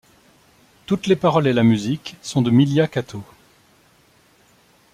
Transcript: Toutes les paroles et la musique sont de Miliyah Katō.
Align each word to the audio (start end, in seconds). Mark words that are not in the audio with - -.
Toutes 0.87 1.05
les 1.05 1.15
paroles 1.15 1.45
et 1.45 1.53
la 1.53 1.61
musique 1.61 2.15
sont 2.23 2.41
de 2.41 2.49
Miliyah 2.49 2.87
Katō. 2.87 3.21